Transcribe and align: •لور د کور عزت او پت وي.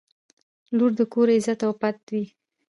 •لور 0.77 0.91
د 0.99 1.01
کور 1.13 1.27
عزت 1.37 1.59
او 1.67 1.71
پت 1.81 1.97
وي. 2.13 2.23